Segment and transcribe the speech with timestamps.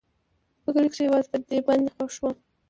[0.63, 2.35] په کلي کښې يوازې په دې باندې خوښ وم.